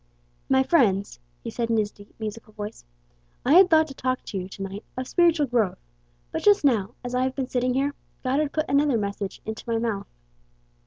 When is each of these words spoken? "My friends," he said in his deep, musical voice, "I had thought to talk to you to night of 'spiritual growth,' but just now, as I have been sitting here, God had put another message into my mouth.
"My 0.49 0.63
friends," 0.63 1.19
he 1.43 1.51
said 1.51 1.69
in 1.69 1.77
his 1.77 1.91
deep, 1.91 2.19
musical 2.19 2.53
voice, 2.53 2.83
"I 3.45 3.53
had 3.53 3.69
thought 3.69 3.85
to 3.89 3.93
talk 3.93 4.23
to 4.25 4.37
you 4.39 4.49
to 4.49 4.63
night 4.63 4.83
of 4.97 5.07
'spiritual 5.07 5.45
growth,' 5.45 5.77
but 6.31 6.41
just 6.41 6.65
now, 6.65 6.95
as 7.03 7.13
I 7.13 7.21
have 7.21 7.35
been 7.35 7.49
sitting 7.49 7.75
here, 7.75 7.93
God 8.23 8.39
had 8.39 8.51
put 8.51 8.65
another 8.67 8.97
message 8.97 9.41
into 9.45 9.63
my 9.69 9.77
mouth. 9.77 10.07